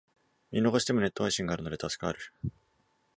[0.51, 2.17] 見逃してもネット配信があるので助かる